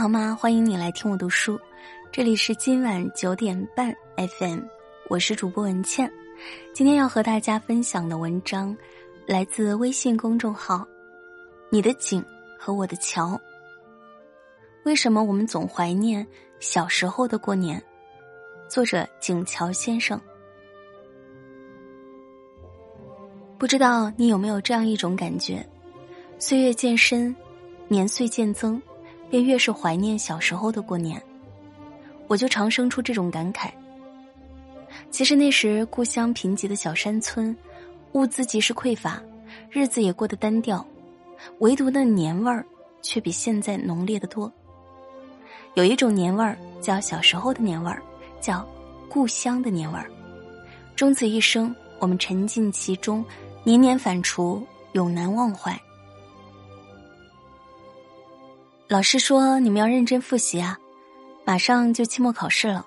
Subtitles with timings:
[0.00, 0.34] 好吗？
[0.34, 1.60] 欢迎你来听我读书，
[2.10, 4.60] 这里是今晚九点半 FM，
[5.10, 6.10] 我是主播文倩。
[6.72, 8.74] 今天要和大家分享的文章
[9.26, 10.88] 来自微信公众号
[11.68, 12.24] “你的井
[12.58, 13.38] 和我的桥”。
[14.86, 16.26] 为什么我们总怀念
[16.60, 17.78] 小时候的过年？
[18.70, 20.18] 作者景桥先生。
[23.58, 25.62] 不知道你有没有这样一种感觉：
[26.38, 27.36] 岁月渐深，
[27.86, 28.80] 年岁渐增，
[29.30, 31.22] 便越是怀念小时候的过年。
[32.28, 33.70] 我就常生出这种感慨。
[35.10, 37.56] 其实那时故乡贫瘠的小山村，
[38.12, 39.22] 物资即使匮乏，
[39.70, 40.84] 日子也过得单调，
[41.60, 42.64] 唯独那年味儿
[43.00, 44.52] 却比现在浓烈的多。
[45.74, 48.02] 有一种年味儿叫小时候的年味儿，
[48.40, 48.68] 叫
[49.08, 50.10] 故乡的年味儿。
[50.96, 53.24] 终此一生，我们沉浸其中。
[53.62, 55.78] 年年反刍，永难忘怀。
[58.90, 60.76] 老师说：“你们要认真复习啊，
[61.44, 62.84] 马上就期末考试了。”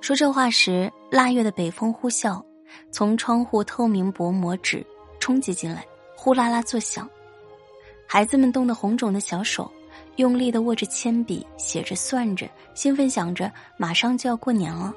[0.00, 2.42] 说这话时，腊月的北风呼啸，
[2.90, 4.82] 从窗户透明薄膜纸
[5.20, 5.84] 冲击进来，
[6.16, 7.06] 呼啦啦作响。
[8.06, 9.70] 孩子们冻得红肿的小手，
[10.16, 14.90] 用力的握着铅笔，写着算着，兴奋想着马上就要过年了。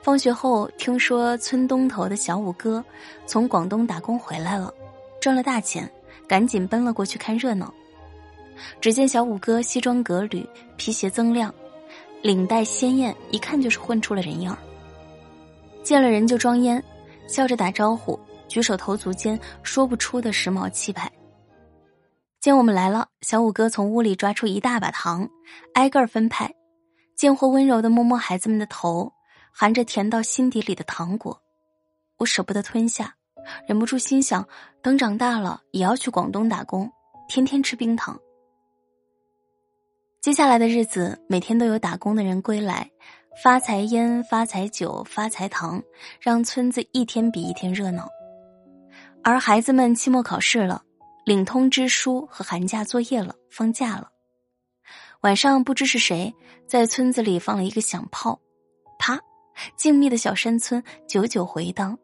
[0.00, 2.82] 放学后，听说村东头的小五哥
[3.26, 4.72] 从广东打工回来了，
[5.20, 5.86] 赚了大钱，
[6.26, 7.70] 赶紧奔了过去看热闹。
[8.80, 11.54] 只见小五哥西装革履，皮鞋锃亮，
[12.22, 14.56] 领带鲜艳，一看就是混出了人样
[15.82, 16.82] 见了人就装烟，
[17.26, 21.10] 笑着打招呼，举手投足间说不出的时髦气派。
[22.40, 25.28] 见我们来了，小五哥从屋里抓出一大把糖，
[25.74, 26.54] 挨个分派，
[27.16, 29.12] 贱货温柔的摸摸孩子们的头。
[29.50, 31.36] 含着甜到心底里的糖果，
[32.18, 33.12] 我舍不得吞下，
[33.66, 34.46] 忍不住心想：
[34.80, 36.88] 等长大了也要去广东打工，
[37.28, 38.16] 天天吃冰糖。
[40.28, 42.90] 接下来的日子，每天都有打工的人归来，
[43.42, 45.82] 发财烟、发财酒、发财糖，
[46.20, 48.06] 让村子一天比一天热闹。
[49.24, 50.82] 而孩子们期末考试了，
[51.24, 54.10] 领通知书和寒假作业了，放假了。
[55.22, 56.34] 晚上不知是谁
[56.66, 58.38] 在村子里放了一个响炮，
[58.98, 59.18] 啪！
[59.78, 61.98] 静谧的小山村久久回荡，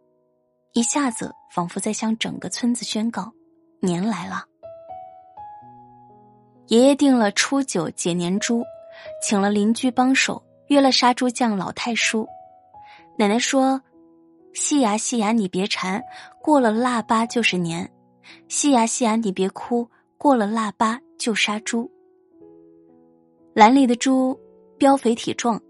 [0.72, 3.30] 一下子仿佛在向整个村子宣告：
[3.82, 4.46] 年来了。
[6.68, 8.62] 爷爷定了初九解年猪，
[9.22, 12.26] 请了邻居帮手，约了杀猪匠老太叔。
[13.18, 13.80] 奶奶说
[14.54, 16.02] ：“细牙细牙你别馋，
[16.42, 17.86] 过了腊八就是年；
[18.48, 21.90] 细牙细牙你别哭，过了腊八就杀猪。
[23.54, 24.38] 栏里的猪
[24.78, 25.60] 膘肥体壮。”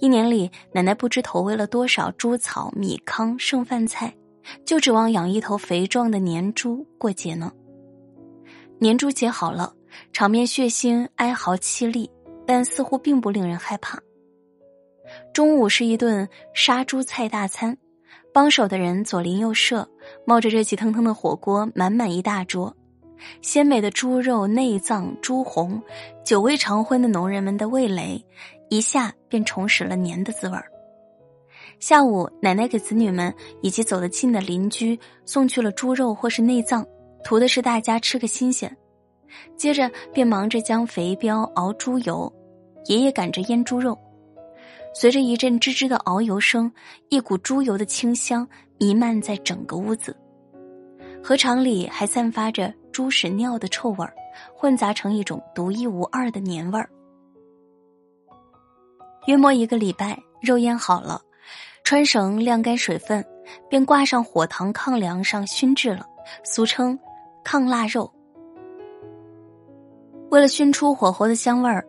[0.00, 4.12] 一年里，奶奶不知投喂了多少猪草、米糠、剩饭菜，
[4.66, 7.52] 就指望养一头肥壮的年猪过节呢。
[8.80, 9.72] 年猪节好了，
[10.12, 12.10] 场面血腥、哀嚎、凄厉，
[12.46, 13.98] 但似乎并不令人害怕。
[15.32, 17.76] 中午是一顿杀猪菜大餐，
[18.32, 19.88] 帮手的人左邻右舍
[20.26, 22.76] 冒着热气腾腾的火锅，满满一大桌，
[23.40, 25.82] 鲜美的猪肉、内脏、猪红，
[26.24, 28.22] 久未尝荤的农人们的味蕾。
[28.70, 30.70] 一下便重拾了年的滋味儿。
[31.80, 33.32] 下午，奶奶给子女们
[33.62, 36.86] 以及走得近的邻居送去了猪肉或是内脏，
[37.24, 38.76] 图的是大家吃个新鲜。
[39.56, 42.32] 接着便忙着将肥膘熬猪油，
[42.86, 43.96] 爷爷赶着腌猪肉。
[44.94, 46.72] 随着一阵吱吱的熬油声，
[47.08, 50.16] 一股猪油的清香弥漫在整个屋子，
[51.22, 54.12] 河场里还散发着猪屎尿的臭味儿，
[54.56, 56.88] 混杂成一种独一无二的年味儿。
[59.26, 61.20] 约莫一个礼拜，肉腌好了，
[61.84, 63.24] 穿绳晾干水分，
[63.68, 66.06] 便挂上火塘炕梁上熏制了，
[66.42, 66.98] 俗称
[67.44, 68.10] 炕腊肉。
[70.30, 71.84] 为了熏出火候的香味儿，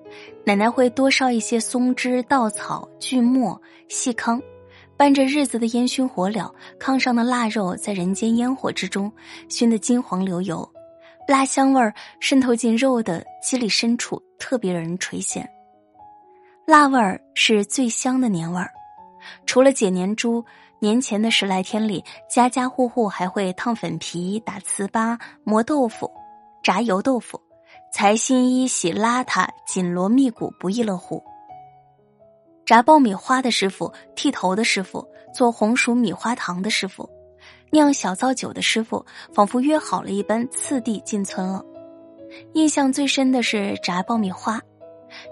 [0.45, 4.41] 奶奶会多烧一些松枝、稻草、锯末、细糠，
[4.95, 9.11] 伴着日子的烟熏火燎，炕上的腊肉在人间烟火之中
[9.49, 10.67] 熏得金黄流油，
[11.27, 15.45] 辣香味儿渗透进肉的肌理深处，特别让人垂涎。
[16.65, 18.71] 辣味儿是最香的年味儿，
[19.45, 20.43] 除了解年猪，
[20.79, 26.09] 年前的十来天里，家家户户还会烫粉皮、打糍粑、磨豆腐、
[26.63, 27.41] 炸油豆腐，
[27.91, 31.23] 裁新衣、洗邋遢、紧锣密鼓，不亦乐乎。
[32.65, 37.09] 炸爆米花的师傅、剃头的师傅、做红薯米花糖的师傅、
[37.71, 39.03] 酿小造酒的师傅，
[39.33, 41.65] 仿佛约好了一般，次第进村了。
[42.53, 44.61] 印象最深的是炸爆米花。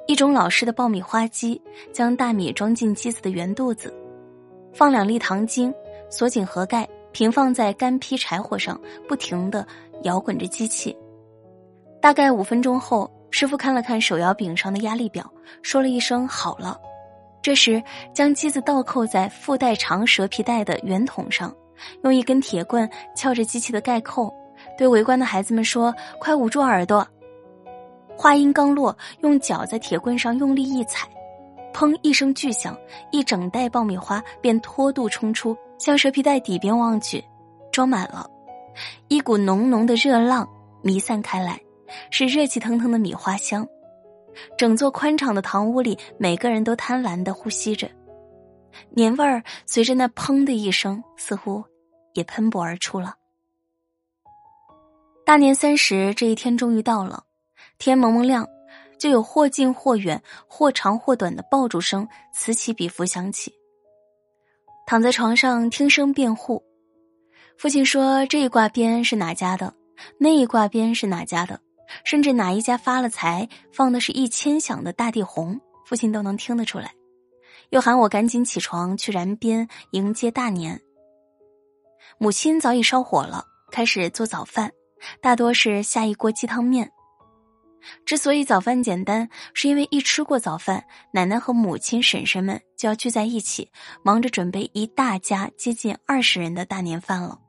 [0.08, 1.62] 一种老式的爆米花机，
[1.94, 3.94] 将大米装进机子的圆肚子，
[4.74, 5.72] 放两粒糖精，
[6.10, 9.66] 锁紧盒盖，平放在干劈柴火上，不停的
[10.02, 10.98] 摇滚着机器。
[12.08, 15.30] 大概五分钟后，师傅看了看手摇柄上的压力表，
[15.62, 16.80] 说了一声“好了”。
[17.44, 17.84] 这时，
[18.14, 21.54] 将机子倒扣在附带长蛇皮带的圆筒上，
[22.06, 24.34] 用一根铁棍撬着机器的盖扣，
[24.78, 27.06] 对围观的孩子们说：“快捂住耳朵。”
[28.16, 31.10] 话音刚落，用脚在铁棍上用力一踩，
[31.74, 32.74] 砰一声巨响，
[33.12, 37.22] 一整袋爆米花便脱肚冲出，向蛇皮袋底边望去，
[37.70, 38.26] 装满了，
[39.10, 40.48] 一股浓浓的热浪
[40.82, 41.60] 弥散开来，
[42.12, 43.68] 是热气腾腾的米花香。
[44.58, 47.90] 整座宽敞的堂屋里，每个人都贪婪的呼吸着，
[48.92, 51.64] 年味儿随着那“砰”的一声，似乎
[52.14, 53.16] 也喷薄而出了。
[55.26, 57.24] 大年三十这一天终于到了，
[57.80, 58.48] 天蒙蒙亮，
[59.00, 63.52] 就有或近或远、或长或短的爆竹声此起彼伏响起。
[64.86, 66.64] 躺在床上听声辩护，
[67.58, 69.74] 父亲说这一挂鞭是哪家的，
[70.20, 71.60] 那一挂鞭是哪家的。
[72.04, 76.94] 甚至哪一家发了财，放的是一千响的大地红，父亲都能听得出来。
[77.70, 80.80] 又喊我赶紧起床去燃鞭迎接大年。
[82.18, 84.72] 母亲早已烧火了，开始做早饭，
[85.22, 86.92] 大多是下一锅鸡汤面。
[88.06, 93.70] 之所以早饭简单，是因为一吃过早饭，奶奶和母亲、婶婶们就要聚在一起，
[94.04, 97.40] 忙着准备一大家接近二十人的大年饭了，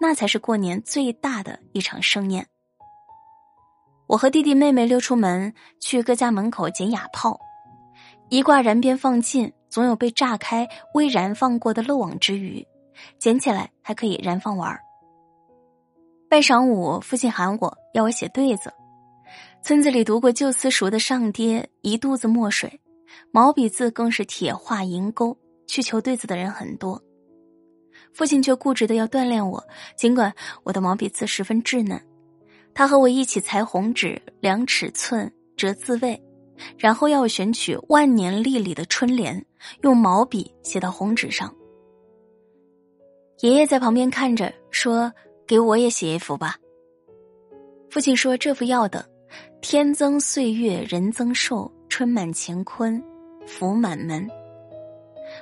[0.00, 2.46] 那才是过年最大的一场盛宴。
[4.06, 7.40] 我和弟弟妹妹溜出门，去各家门口捡哑炮。
[8.28, 12.66] 一挂燃鞭放尽，总有被炸开、未燃放过的漏网之鱼，
[13.18, 14.78] 捡起来还可以燃放玩。
[16.28, 18.72] 拜晌午，父亲喊我要我写对子。
[19.62, 22.80] 村子里读过旧私塾的上爹一肚子墨水，
[23.30, 25.36] 毛笔字更是铁画银钩，
[25.66, 27.00] 去求对子的人很多。
[28.12, 29.64] 父亲却固执的要锻炼我，
[29.96, 32.00] 尽管我的毛笔字十分稚嫩。
[32.74, 36.20] 他和我一起裁红纸、量尺寸、折字位，
[36.76, 39.44] 然后要我选取万年历里的春联，
[39.82, 41.54] 用毛笔写到红纸上。
[43.40, 45.12] 爷爷在旁边看着，说
[45.46, 46.56] ：“给我也写一幅吧。”
[47.90, 49.08] 父亲说：“这幅要的，
[49.60, 53.00] 天增岁月人增寿，春满乾坤
[53.46, 54.28] 福满门。”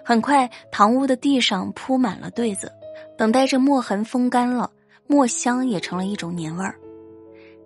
[0.04, 2.70] 很快，堂屋的地上铺满了对子，
[3.16, 4.70] 等待着墨痕风干了，
[5.06, 6.78] 墨香也成了一种年味儿。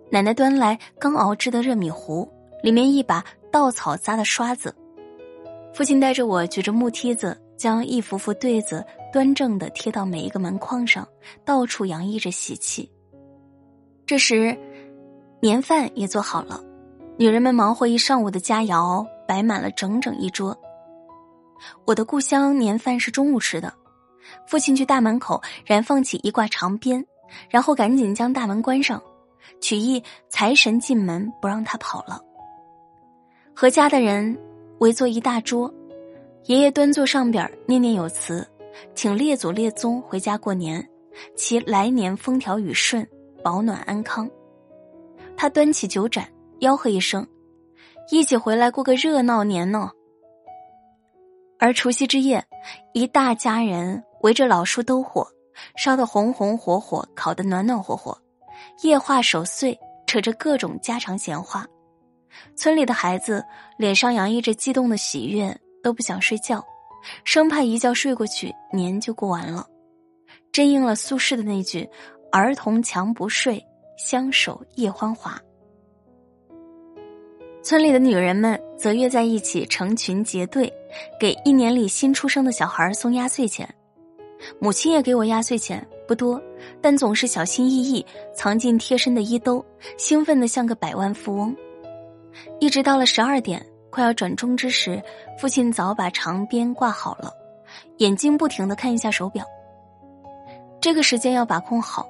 [0.09, 2.27] 奶奶端来刚熬制的热米糊，
[2.63, 4.73] 里面一把稻草扎的刷子。
[5.73, 11.05] 父亲带着我举着木梯子，将一幅幅对子端正的贴到每一个门框上，
[11.43, 12.89] 到处洋溢着喜气。
[14.05, 14.57] 这时，
[15.41, 16.63] 年饭也做好了，
[17.17, 20.57] 女人们忙活一上午的佳肴摆满了整整一桌。
[21.85, 23.73] 我的故乡年饭是中午吃的，
[24.47, 27.05] 父亲去大门口燃放起一挂长鞭，
[27.49, 29.01] 然后赶紧将大门关上。
[29.61, 32.21] 取意财神进门，不让他跑了。
[33.53, 34.37] 何家的人
[34.79, 35.73] 围坐一大桌，
[36.45, 38.47] 爷爷端坐上边念念有词，
[38.93, 40.87] 请列祖列宗回家过年，
[41.35, 43.07] 其来年风调雨顺，
[43.43, 44.29] 保暖安康。
[45.35, 46.27] 他端起酒盏，
[46.59, 47.27] 吆喝一声
[48.11, 49.91] ：“一起回来过个热闹年呢。”
[51.59, 52.45] 而除夕之夜，
[52.93, 55.27] 一大家人围着老树兜火，
[55.75, 58.15] 烧得红红火火，烤得暖暖和和。
[58.83, 61.65] 夜话守岁，扯着各种家常闲话，
[62.55, 63.43] 村里的孩子
[63.77, 66.63] 脸上洋溢着激动的喜悦，都不想睡觉，
[67.23, 69.65] 生怕一觉睡过去年就过完了。
[70.51, 71.89] 真应了苏轼的那句
[72.31, 73.63] ：“儿童强不睡，
[73.97, 75.39] 相守夜欢华。”
[77.63, 80.71] 村里的女人们则约在一起，成群结队，
[81.19, 83.67] 给一年里新出生的小孩送压岁钱。
[84.59, 85.85] 母亲也给我压岁钱。
[86.07, 86.41] 不多，
[86.81, 89.63] 但总是小心翼翼藏进贴身的衣兜，
[89.97, 91.55] 兴奋的像个百万富翁。
[92.59, 95.01] 一直到了十二点，快要转钟之时，
[95.39, 97.31] 父亲早把长鞭挂好了，
[97.97, 99.45] 眼睛不停的看一下手表。
[100.79, 102.07] 这个时间要把控好，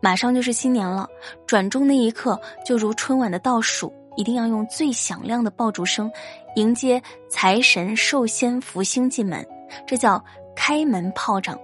[0.00, 1.08] 马上就是新年了，
[1.46, 6.10] 转钟那一刻就如春晚的倒数，一定要用最响亮的爆竹声
[6.56, 9.44] 迎接财神、寿仙、福星进门，
[9.86, 10.22] 这叫
[10.54, 11.58] 开门炮仗。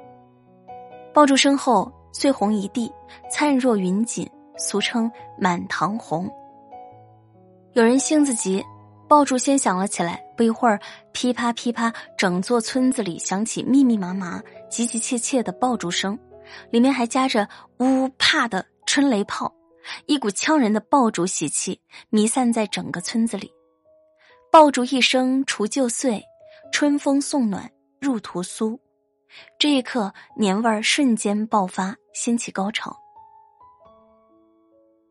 [1.13, 2.93] 爆竹声后，碎红一地，
[3.31, 6.31] 灿若云锦，俗称满堂红。
[7.73, 8.65] 有人性子急，
[9.09, 10.79] 爆竹先响了起来，不一会儿，
[11.13, 16.19] 噼啪噼啪，整座村子里响起密密麻麻、急急切切的爆竹声，
[16.71, 17.49] 里面还夹着
[17.79, 19.53] 呜啪的春雷炮，
[20.07, 23.51] 一股呛人的爆竹喜气弥散在整个村子里。
[24.53, 26.23] 爆竹一声除旧岁，
[26.73, 28.79] 春风送暖入屠苏。
[29.59, 32.97] 这一刻，年味儿瞬间爆发，掀起高潮。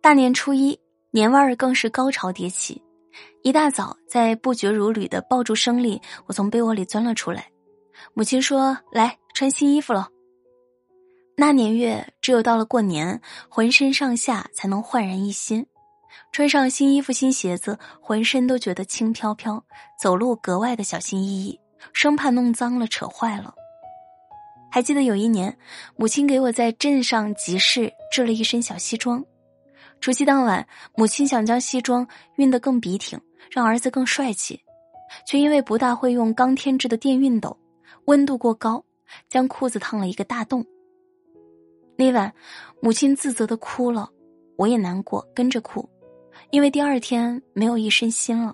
[0.01, 0.79] 大年初一，
[1.11, 2.81] 年味儿更是高潮迭起。
[3.43, 7.47] 一大早，在不绝如缕的爆竹声里，我从被窝里钻了出来。
[8.13, 10.07] 母亲说：“来穿新衣服了。”
[11.35, 15.65] 那年月，只有到了过年，浑身上下才能焕然一新。
[16.31, 19.63] 穿上新衣服、新鞋子，浑身都觉得轻飘飘，
[19.99, 21.59] 走路格外的小心翼翼，
[21.93, 23.53] 生怕弄脏了、扯坏了。
[24.69, 25.57] 还记得有一年，
[25.95, 29.23] 母亲给我在镇上集市织了一身小西装。
[29.99, 33.19] 除夕当晚，母亲想将西装熨得更笔挺，
[33.49, 34.61] 让儿子更帅气，
[35.25, 37.57] 却因为不大会用钢添制的电熨斗，
[38.05, 38.83] 温度过高，
[39.27, 40.63] 将裤子烫了一个大洞。
[41.95, 42.31] 那晚，
[42.79, 44.07] 母亲自责的哭了，
[44.55, 45.89] 我也难过，跟着哭，
[46.51, 48.53] 因为第二天没有一身新了。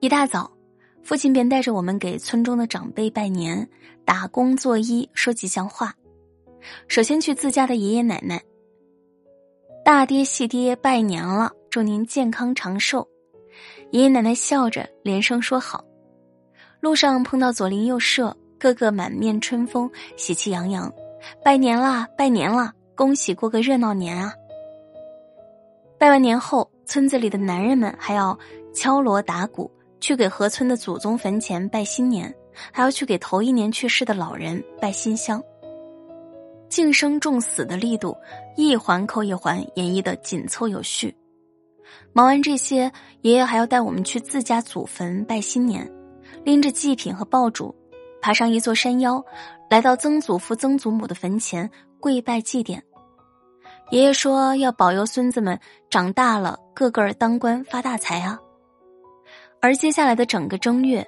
[0.00, 0.52] 一大早，
[1.02, 3.68] 父亲便带着我们给村中的长辈拜年，
[4.04, 5.94] 打工作揖，说吉祥话。
[6.86, 8.40] 首先去自家的爷爷奶奶。
[9.84, 13.06] 大爹、细爹拜年了，祝您健康长寿。
[13.90, 15.84] 爷爷奶奶笑着连声说好。
[16.80, 20.92] 路上碰到左邻右舍，个个满面春风，喜气洋洋，
[21.44, 24.32] 拜年啦，拜年啦，恭喜过个热闹年啊！
[25.98, 28.38] 拜完年后，村子里的男人们还要
[28.72, 29.70] 敲锣打鼓，
[30.02, 32.34] 去给河村的祖宗坟前拜新年，
[32.72, 35.40] 还要去给头一年去世的老人拜新香。
[36.68, 38.16] 敬生重死的力度，
[38.56, 41.14] 一环扣一环演绎的紧凑有序。
[42.12, 42.90] 忙完这些，
[43.20, 45.88] 爷爷还要带我们去自家祖坟拜新年，
[46.42, 47.72] 拎着祭品和爆竹，
[48.20, 49.24] 爬上一座山腰，
[49.70, 52.80] 来到曾祖父、曾祖母的坟前跪拜祭奠。
[53.90, 55.56] 爷爷说要保佑孙子们
[55.88, 58.40] 长大了，个个当官发大财啊。
[59.62, 61.06] 而接下来的整个正月，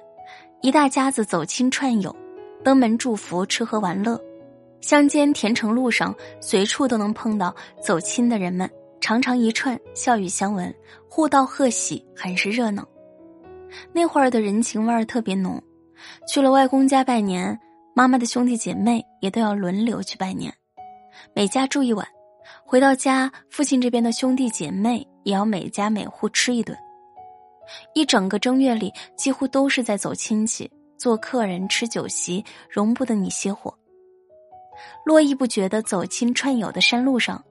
[0.61, 2.15] 一大家子走亲串友，
[2.63, 4.17] 登门祝福，吃喝玩乐。
[4.79, 8.69] 乡间田城路上，随处都能碰到走亲的人们，
[9.01, 10.73] 长长一串，笑语相闻，
[11.09, 12.87] 互道贺喜，很是热闹。
[13.91, 15.61] 那会儿的人情味儿特别浓。
[16.25, 17.59] 去了外公家拜年，
[17.93, 20.53] 妈妈的兄弟姐妹也都要轮流去拜年，
[21.33, 22.07] 每家住一晚。
[22.63, 26.77] 回到家，父亲这边的兄弟姐妹也要每家每户吃一顿。
[27.93, 33.73] 一整个正月里，几乎都是在走亲戚、做客人、吃酒席，容不得你歇火。
[35.05, 37.43] 络绎不绝的走亲串友的山路上，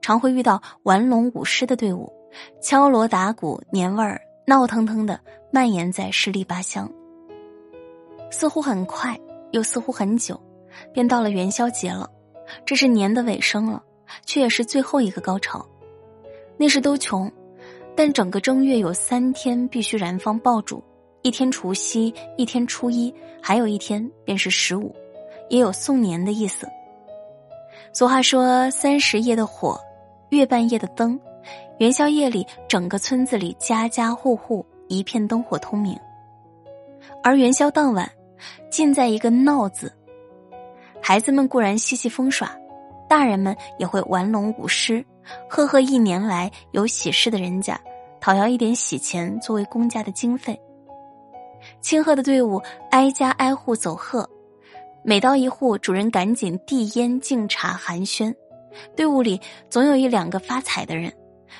[0.00, 2.12] 常会遇到玩龙舞狮的队伍，
[2.60, 5.20] 敲锣打鼓，年味儿闹腾腾的
[5.52, 6.90] 蔓延在十里八乡。
[8.30, 9.18] 似乎很快，
[9.52, 10.40] 又似乎很久，
[10.92, 12.10] 便到了元宵节了。
[12.66, 13.82] 这是年的尾声了，
[14.26, 15.64] 却也是最后一个高潮。
[16.58, 17.30] 那时都穷，
[17.96, 20.82] 但整个正月有三天必须燃放爆竹，
[21.22, 24.94] 一天除夕，一天初一，还有一天便是十五。
[25.48, 26.66] 也有送年的意思。
[27.92, 29.78] 俗话说：“三十夜的火，
[30.30, 31.20] 月半夜的灯。”
[31.78, 35.94] 元宵夜里，整个村子里家家户户一片灯火通明。
[37.22, 38.10] 而元宵当晚，
[38.70, 39.92] 尽在一个闹字。
[41.02, 42.56] 孩子们固然嬉戏疯耍，
[43.06, 45.04] 大人们也会玩龙舞狮，
[45.48, 47.80] 贺贺一年来有喜事的人家，
[48.20, 50.60] 讨要一点喜钱作为公家的经费。
[51.80, 52.60] 庆贺的队伍
[52.90, 54.28] 挨家挨户走贺。
[55.04, 58.32] 每到一户，主人赶紧递烟敬茶寒暄，
[58.94, 61.12] 队伍里总有一两个发财的人，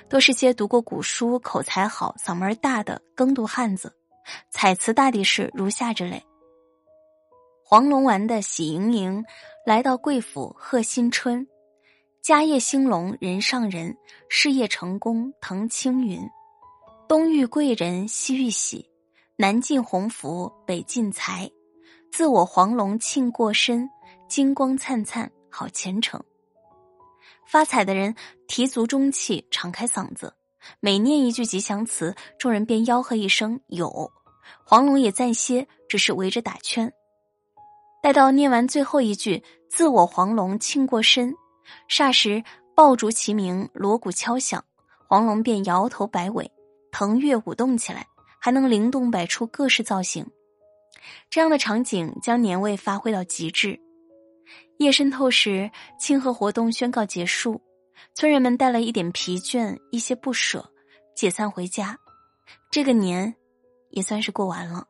[0.09, 3.93] 都是些读过古书、口才好、嗓门大的耕读汉子，
[4.51, 6.23] 彩词大抵是如下之类：
[7.65, 9.25] 黄龙丸的喜盈盈，
[9.67, 11.45] 来到贵府贺新春，
[12.23, 13.97] 家业兴隆人上人，
[14.29, 16.21] 事业成功腾青云，
[17.09, 18.89] 东遇贵人西遇喜，
[19.35, 21.51] 南进鸿福北进财。
[22.13, 23.91] 自我黄龙庆过身，
[24.29, 26.23] 金光灿灿好前程。
[27.45, 28.15] 发财的人
[28.47, 30.33] 提足中气，敞开嗓子，
[30.79, 34.13] 每念一句吉祥词，众人便吆喝一声有。
[34.65, 36.93] 黄龙也暂歇，只是围着打圈。
[38.01, 41.35] 待到念完最后一句“自我黄龙庆过身”，
[41.89, 42.43] 霎时
[42.75, 44.65] 爆竹齐鸣，锣鼓敲响，
[45.09, 46.51] 黄龙便摇头摆尾，
[46.91, 48.07] 腾跃舞动起来，
[48.39, 50.27] 还能灵动摆出各式造型。
[51.29, 53.79] 这样的场景将年味发挥到极致。
[54.79, 57.61] 夜深透时，庆贺活动宣告结束，
[58.15, 60.73] 村人们带了一点疲倦，一些不舍，
[61.15, 61.99] 解散回家。
[62.71, 63.35] 这个年，
[63.91, 64.87] 也算是过完了。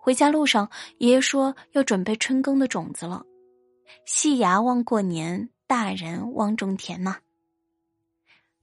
[0.00, 3.22] 回家路上，爷爷说要准备春耕的种子了。
[4.06, 7.18] 细芽望过年，大人望种田呐。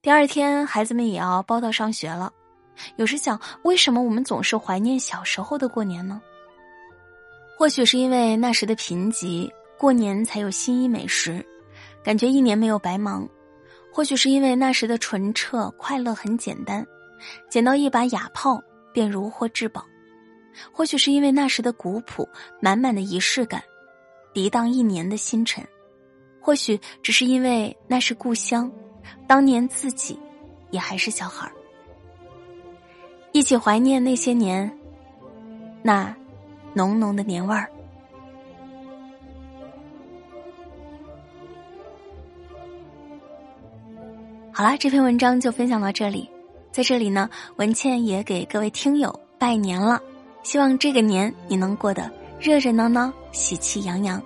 [0.02, 2.34] 第二天，孩子们也要报到上学了。
[2.98, 6.22] 有时想，为什么我们总是怀念小时候的过年呢？
[7.58, 9.50] 或许是因为那时的贫瘠，
[9.80, 11.42] 过年才有新衣美食，
[12.04, 13.26] 感觉一年没有白忙；
[13.90, 16.86] 或许是因为那时的纯澈快乐很简单，
[17.50, 18.62] 捡到一把哑炮
[18.92, 19.82] 便如获至宝；
[20.74, 22.28] 或许是因为那时的古朴
[22.60, 23.64] 满满的仪式感，
[24.34, 25.64] 涤荡一年的星辰；
[26.48, 28.72] 或许只是因为那是故乡，
[29.28, 30.18] 当年自己
[30.72, 31.52] 也还是小孩儿，
[33.34, 34.72] 一起怀念那些年，
[35.84, 36.16] 那
[36.74, 37.70] 浓浓的年味儿。
[44.54, 46.30] 好啦，这篇文章就分享到这里。
[46.72, 50.02] 在这里呢，文倩也给各位听友拜年了，
[50.44, 54.24] 希望这个年你能过得热热闹闹、喜气洋洋。